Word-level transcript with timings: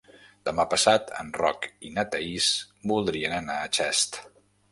Demà 0.47 0.63
passat 0.69 1.11
en 1.23 1.29
Roc 1.41 1.67
i 1.89 1.91
na 1.99 2.07
Thaís 2.15 2.49
voldrien 2.93 3.37
anar 3.43 3.61
a 3.67 3.71
Xest. 3.79 4.21